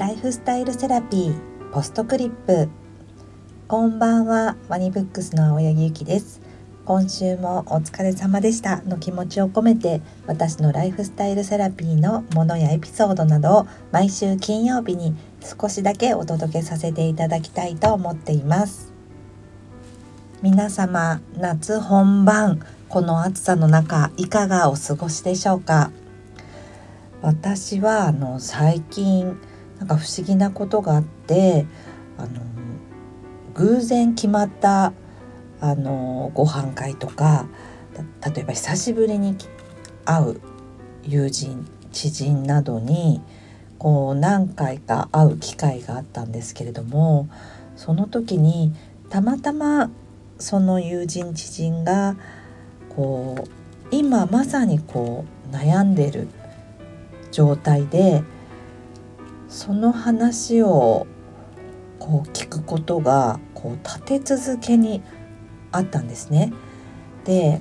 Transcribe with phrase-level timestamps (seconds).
[0.00, 2.70] ライフスタイルセラピーポストクリップ。
[3.68, 6.40] こんばんはワニブックスの青柳ゆきです。
[6.86, 8.80] 今週もお疲れ様でした。
[8.84, 18.94] の気持ちを込めて私のライフスタイルセラピーのものやエピソードなどを毎週金曜日に少しだけお届けさせていただきたいと思っています。
[20.40, 25.90] 皆様夏本番この暑さの中いかがお過ごしでしょうか？
[27.20, 29.38] 私はあの最近
[29.80, 31.66] なんか不思議なことがあって
[32.18, 32.28] あの
[33.54, 34.92] 偶然決まった
[35.60, 37.46] あのご飯会とか
[38.34, 39.36] 例えば久しぶりに
[40.04, 40.40] 会う
[41.02, 43.20] 友人知人などに
[43.78, 47.28] こう何回か会う機会があったんですけれども
[47.76, 48.74] その時に
[49.08, 49.90] たまたま
[50.38, 52.16] その友人知人が
[52.94, 53.50] こう
[53.90, 56.28] 今まさにこう悩んでる
[57.32, 58.22] 状態で
[59.70, 61.06] その話を
[62.00, 65.00] こう聞くことがこう立て続けに
[65.70, 66.52] あったんですね。
[67.24, 67.60] で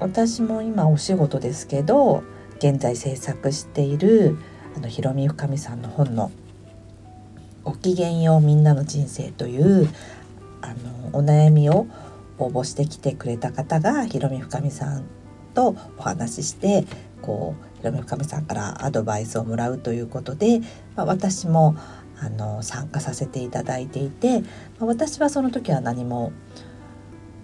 [0.00, 2.24] 私も今お仕事ですけど
[2.56, 4.36] 現在制作している
[4.76, 6.32] あのひろみふかみさんの本の
[7.62, 9.88] 「ごきげんようみんなの人生」という
[10.60, 10.74] あ
[11.12, 11.86] のお悩みを
[12.36, 15.04] 応募してきてくれた方がひろみふかみさん
[15.54, 16.84] とお話しして
[17.22, 20.60] こうひろみふかみさんからアドバイスをもらうということで、
[20.96, 21.76] まあ、私も
[22.18, 24.46] あの参加させていただいていて、ま
[24.80, 26.32] あ、私はその時は何も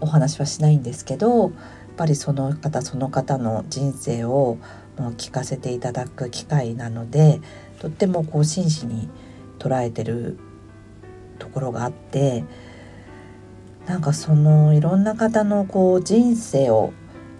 [0.01, 1.51] お話はしないんですけどやっ
[1.99, 4.57] ぱりその方その方の人生を
[4.97, 7.43] もう聞かせていただく機会なので
[7.79, 9.11] とってもこう真摯に
[9.59, 10.39] 捉えてる
[11.39, 12.45] ところがあって
[13.87, 16.95] なんかそのいろんな方のこう人生を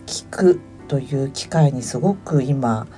[0.05, 2.88] 聞くという機会にすごく今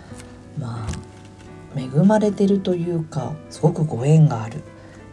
[0.58, 4.62] まあ恵まれてるというかすごくご縁がある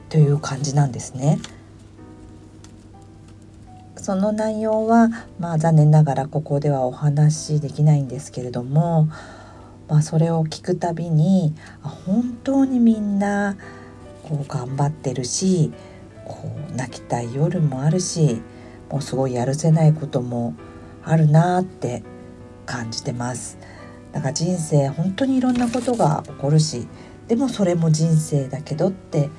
[0.08, 1.40] という感じなんですね。
[3.98, 5.10] その内容は
[5.40, 9.10] まあ残念ながらここではお話しできないんですけれども、
[9.90, 13.58] まあ、それを聞くたびに本当にみんな
[14.24, 15.74] こう頑張ってるし
[16.24, 18.42] こう泣きたい夜もあるし
[18.90, 20.56] もうすごいやるせないことも
[21.04, 22.04] あるなって
[22.70, 23.58] 感じてます
[24.12, 26.88] だから人生本当にいろんなことが起こるし
[27.28, 29.30] でもそれも人生だけどって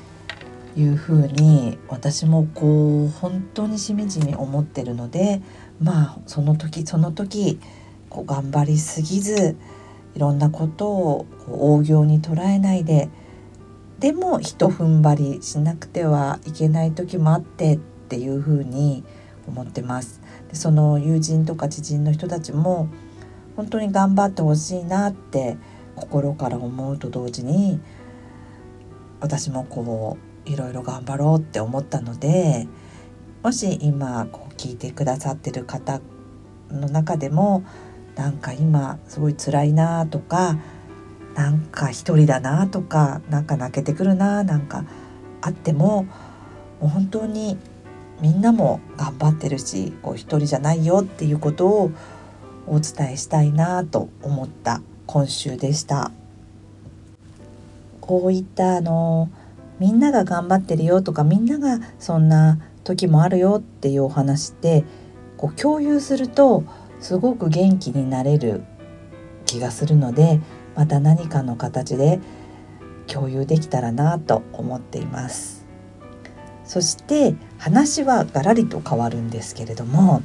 [0.76, 5.42] いうふうに私もこう本当にしみじみ思ってるので
[5.80, 7.60] まあその時その時
[8.08, 9.56] こう頑張りすぎず
[10.16, 13.08] いろんなことをこう大行に捉えないで
[14.00, 19.04] でもひと踏ん張りしなくてはいけない時もあってっていうふうに
[19.47, 20.20] 思ってます。
[20.48, 22.88] でその友人とか知人の人たちも
[23.60, 25.59] 本当に頑張ってほしいなって
[25.94, 27.78] 心から思うと同時に
[29.21, 30.16] 私もこ
[30.47, 32.66] ういろいろ頑張ろうって思ったので
[33.43, 36.00] もし今こう聞いてくださってる方
[36.71, 37.62] の中でも
[38.16, 40.56] なんか今すごい辛いなとか
[41.34, 44.87] なんか一人だなとかなんか泣けてくるななんか
[45.42, 46.04] あっても
[46.81, 47.59] もう本当に
[48.22, 51.91] みんなも頑張ってるしこう一人じゃないよっていうことを
[52.66, 56.12] お伝えしたいなと思った今週でした。
[58.00, 59.31] こういったあの
[59.78, 64.84] みんなが頑張ってるよとかみんながそんな時もあるよっていうお話って
[65.37, 66.65] こう共有すると
[66.98, 68.62] すごく元気になれる
[69.47, 70.41] 気がするので
[70.77, 72.21] また何かの形で
[73.06, 75.66] 共有できたらなと思っています。
[76.65, 80.22] そして話はガラリと変わるんですけれども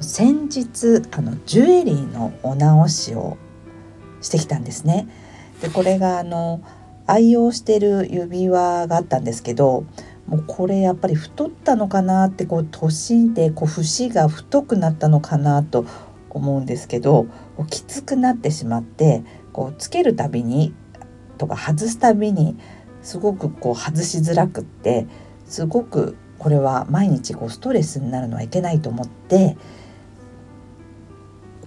[0.00, 3.36] 先日あのジュエリーのお直しを
[4.20, 5.08] してきたんですね。
[5.60, 6.62] でこれがあの
[7.06, 9.84] 愛用してる指輪があったんですけど
[10.26, 15.84] もうこれやっぱり太ったのかなってこう年でこう節が太くなったのかなと
[16.30, 17.24] 思うんですけど
[17.56, 19.22] こうきつくなってしまって
[19.52, 20.72] こうつけるたびに
[21.36, 22.56] とか外すたびに
[23.02, 25.06] すごくこう外しづらくって
[25.46, 29.56] すごくこれは毎日こうストレスになるのはいけないと思って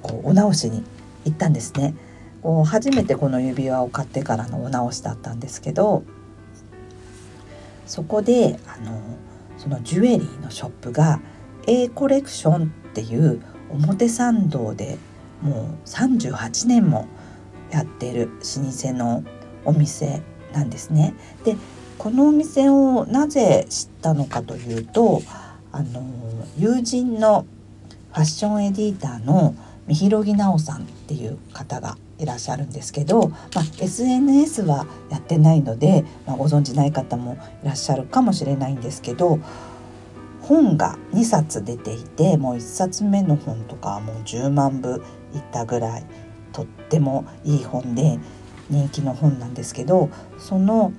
[0.03, 0.83] こうお直しに
[1.25, 1.95] 行ったんですね。
[2.43, 6.03] こう初めてこの指輪を買ってからのお直しだったんですけど
[7.87, 8.99] そこであの
[9.57, 11.21] そのジュエリーのショップが
[11.67, 14.97] A コレクションっていう表参道で
[15.41, 17.07] もう38年も
[17.71, 19.23] やってる老舗の
[19.63, 20.21] お店
[20.53, 21.15] なんですね。
[21.45, 21.55] で
[21.97, 25.21] このお店をなぜ知ったのかというと
[25.71, 26.03] あの
[26.57, 27.45] 友人の
[28.11, 29.55] ファッションエディターの
[29.87, 39.39] 三広木直さんっていう方がいらっしゃるんですけど、まあ、SNS はやってないので、まあ、ご存じない方もいらっしゃるかもしれないんですけど
[40.41, 45.03] 本が2冊出ていてもう1冊目の本とかはもう10万部
[45.33, 46.05] いったぐらい
[46.51, 48.19] とってもいい本で
[48.69, 50.93] 人気の本なんですけどその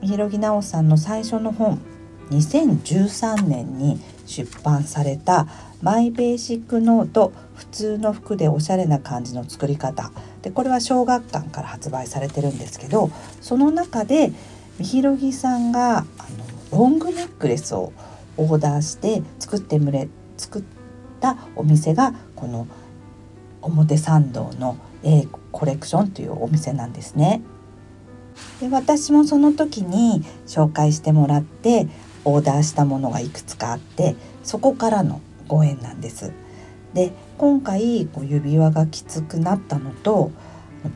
[0.00, 1.80] 三尋木奈保さんの最初の本
[2.30, 5.46] 2013年に出版された
[5.82, 10.12] 「My Basic Note 普通の服でおしゃれな感じの作り方」
[10.42, 13.10] でこれは小学館から発売されてるんですけど
[13.40, 14.32] その中で
[14.78, 16.02] 三広木さんがあ
[16.72, 17.92] のロングネックレスを
[18.36, 20.62] オーダーして作ってむれ作っ
[21.20, 22.66] たお店がこの
[23.62, 27.42] 表参道の A コレクションというお店なんですね。
[28.60, 31.86] で私もその時に紹介してもらって
[32.24, 36.32] オーダーしたものがいくつかあってそこからのご縁なんです。
[36.94, 40.30] で今回こう指輪がきつくなったのと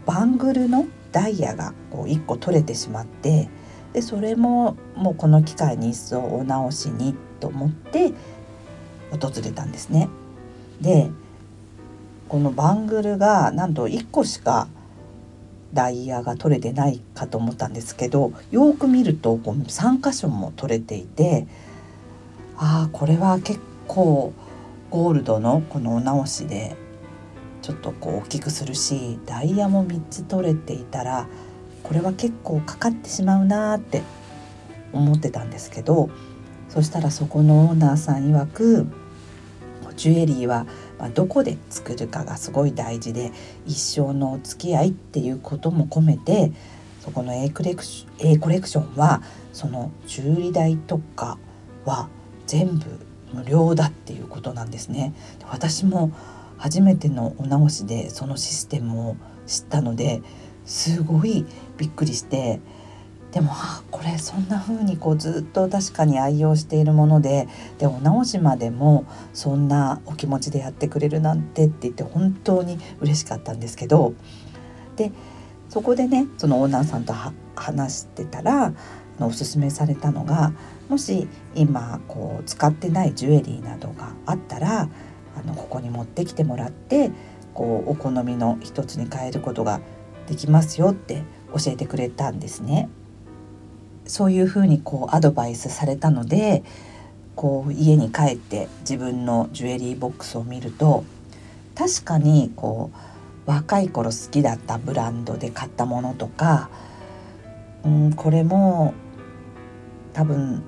[0.07, 3.49] バングルのダイヤがこう1個取れてしまって
[3.93, 8.13] でそれももうこの機会に一層お直しにと思って
[9.11, 10.09] 訪れたんですね。
[10.81, 11.11] で
[12.29, 14.69] このバングルがなんと1個しか
[15.73, 21.47] ダイヤが取れてないかと思ったんですけどよく見るとこう3箇所も取れていて
[22.57, 24.33] ああこれは結構
[24.91, 26.77] ゴールドのこのお直しで
[27.63, 31.27] ちょっとこう大きくするしダイヤも3つ取れていたら
[31.83, 34.03] これは結構かかってしまうなーって
[34.93, 36.09] 思ってたんですけど
[36.69, 38.87] そしたらそこのオーナーさん曰く
[39.97, 40.67] ジュエリーは
[40.99, 43.33] まどこで作るかがすごい大事で
[43.67, 46.53] 一生のお付き合いっていうことも込めて
[47.01, 49.23] そこの A コレクション A コレクションは
[49.53, 51.39] その修理代とか
[51.85, 52.09] は
[52.47, 52.87] 全部
[53.33, 55.15] 無料だっていうことなんですね。
[55.51, 56.13] 私も
[56.57, 59.17] 初めてのお直しでそのシステムを
[59.47, 60.23] 知ったので
[60.65, 61.47] すごい
[61.77, 62.61] びっくりして
[63.33, 63.53] でも
[63.91, 67.47] これそんな風にこうずっと確かに愛用しているもので
[67.79, 69.05] でお直しまでも
[69.35, 74.15] そんなお気持ちでやってくれるなんてって言って本当に嬉しかったんですけど
[74.97, 75.13] で
[75.69, 77.13] そこでねそのオーナーさんと
[77.55, 78.73] 話してたら
[79.21, 80.53] おすすめされたのが
[80.89, 84.89] もし今こう使ってないジュエリーなどがあったら
[85.37, 87.11] あのここに持ってきてもらって
[87.53, 89.81] こうお好みの一つに変えることが
[90.27, 92.89] できますよって教えてくれたんですね。
[94.09, 96.65] そういうふうにこうアドバイスされたので
[97.37, 101.05] こう家に帰って自分のジュエリーボックスを見ると
[101.77, 102.91] 確かにこ
[103.47, 106.71] う若い頃好きだったブランドで買ったものとか、
[107.85, 108.95] うん、これも
[110.15, 110.65] 多分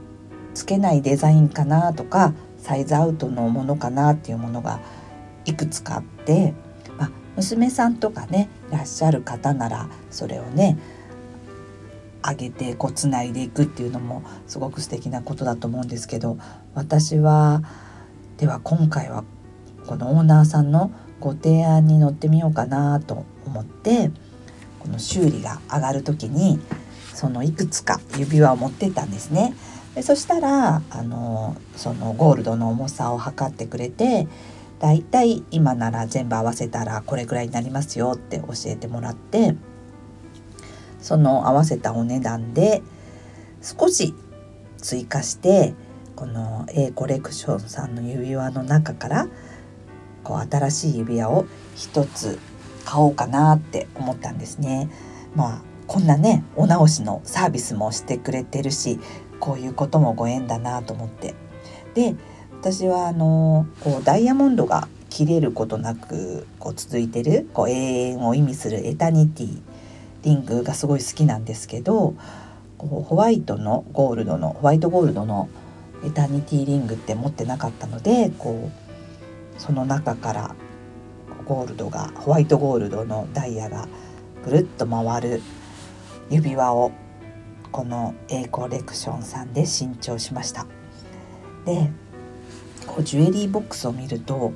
[0.54, 4.80] つけないデザインかなとかサイズアウトのものかなっていうものが
[5.46, 6.54] いくつかあって、
[6.98, 10.78] まあ、娘さんとかねいらっしゃる方ならそれをね
[12.22, 16.38] 上げてこうつないでいくっていうのもすごく素敵なことだと思うんですけど
[16.74, 17.62] 私は
[18.36, 19.24] では今回は
[19.86, 24.10] このオーナーさんのご提案に乗ってみようかなと思って
[24.78, 26.58] この修理が上がる時に
[27.14, 29.54] そのいくつか指輪を持ってったんですね。
[29.94, 34.28] でそしたらあのそのゴールドの重さを測ってくれて
[34.78, 39.56] だいたい今なら全部合わせたらこれぐらいになりますよって教えてもらって
[41.00, 42.82] その合わせたお値段で
[43.62, 44.14] 少し
[44.78, 45.74] 追加して
[46.16, 49.28] この A コレクションさんの指輪の中から
[50.22, 52.38] こう新しい指輪を一つ
[52.84, 54.90] 買おうかなって思ったんですね。
[55.34, 59.00] まあこんなねお直しのサービスもしてくれてるし
[59.40, 61.34] こういうこともご縁だなと思って
[61.94, 62.14] で
[62.60, 69.58] 私はあのこうダイヤモンドが切れることなくこう続いてるこう永遠を意味するエタニティ
[70.22, 72.14] リングがすごい好きなんですけど
[72.78, 75.48] こうホワイトのゴールドのホワイトゴールドの
[76.04, 78.70] エタニティリングって持ってなかったのでこ
[79.56, 80.54] うその中から
[81.44, 83.88] ゴールドがホワイトゴールドのダイヤが
[84.44, 85.42] ぐるっと回る
[86.30, 86.92] 指輪を
[87.72, 90.66] この A コレクションさんで新調しました。
[91.64, 91.90] で
[92.86, 94.52] こうジュエリーボックスを見ると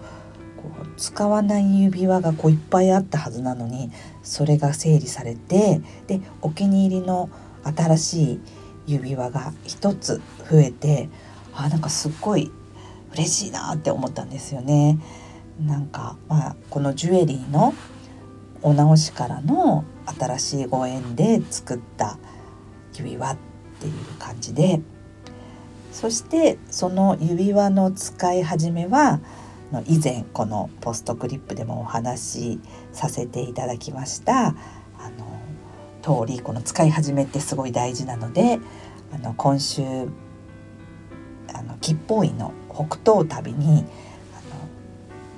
[0.97, 3.90] 使わない指輪がこういっぱいあったはずなのに
[4.23, 7.30] それが整理されてでお気に入りの
[7.64, 8.40] 新しい
[8.87, 11.09] 指輪が一つ増えて
[11.54, 12.50] あなんかすっごい
[13.14, 14.99] 嬉しいなって思ったんですよね。
[15.64, 17.75] なんか、まあ、このジュエリーの
[18.62, 22.18] お直しからの新しいご縁で作った
[22.94, 23.37] 指輪っ
[23.78, 24.80] ていう感じで
[25.92, 29.21] そしてその指輪の使い始めは
[29.87, 32.61] 以前このポストクリップでもお話し
[32.92, 34.49] させていただきました。
[34.49, 35.35] あの
[36.26, 38.61] 通りこの使い始めってすごい大事なので
[39.12, 39.83] あの今週
[41.52, 43.85] あの吉報院の北東旅にあの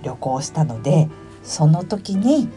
[0.02, 1.08] 旅行したので
[1.44, 2.48] その時に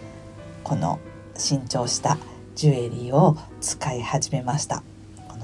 [0.64, 1.00] この
[1.38, 2.18] 新調した
[2.56, 4.84] ジュエリーを使い始めました。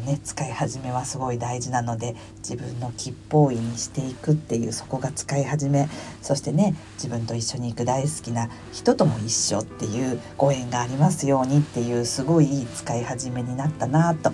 [0.05, 5.89] ね使い始めはすごい大事なので自分の吉報位にしていくっていうそこが使い始め
[6.21, 14.31] そしてね自分と一緒に行く大好きな人とも一緒っていうご縁がありますようにっていうすごいいい使い始めになったなと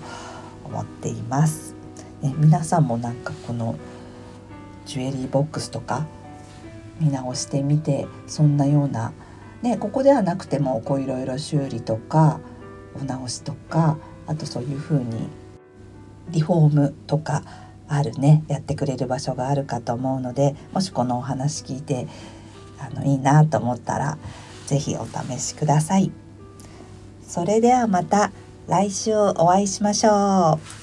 [0.65, 1.75] 思っています。
[2.21, 3.75] ね、皆さんもなんかこの
[4.85, 6.05] ジュエリーボックスとか
[6.99, 9.11] 見直してみてそんなような
[9.61, 12.39] ねここではなくてもこういろいろ修理とか
[12.99, 13.97] お直しとか
[14.27, 15.27] あとそういう風に
[16.29, 17.43] リフォームとか
[17.87, 22.07] あるねやってくれる場所があるかと思うのでもしこのお話聞いて
[22.79, 24.17] あのいいなと思ったら
[24.67, 26.11] 是非お試しください。
[27.27, 28.31] それではまた
[28.67, 30.80] 来週お会いしましょう。